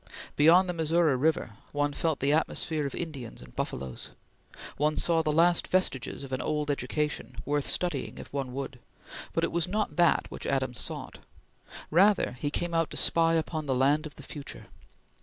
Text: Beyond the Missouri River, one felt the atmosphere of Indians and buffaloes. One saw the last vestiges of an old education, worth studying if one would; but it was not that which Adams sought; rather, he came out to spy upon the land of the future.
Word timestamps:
Beyond 0.35 0.67
the 0.67 0.73
Missouri 0.73 1.15
River, 1.15 1.51
one 1.73 1.93
felt 1.93 2.21
the 2.21 2.33
atmosphere 2.33 2.87
of 2.87 2.95
Indians 2.95 3.39
and 3.39 3.55
buffaloes. 3.55 4.09
One 4.77 4.97
saw 4.97 5.21
the 5.21 5.31
last 5.31 5.67
vestiges 5.67 6.23
of 6.23 6.33
an 6.33 6.41
old 6.41 6.71
education, 6.71 7.35
worth 7.45 7.65
studying 7.65 8.17
if 8.17 8.33
one 8.33 8.51
would; 8.55 8.79
but 9.31 9.43
it 9.43 9.51
was 9.51 9.67
not 9.67 9.97
that 9.97 10.25
which 10.31 10.47
Adams 10.47 10.79
sought; 10.79 11.19
rather, 11.91 12.31
he 12.39 12.49
came 12.49 12.73
out 12.73 12.89
to 12.89 12.97
spy 12.97 13.35
upon 13.35 13.67
the 13.67 13.75
land 13.75 14.07
of 14.07 14.15
the 14.15 14.23
future. 14.23 14.65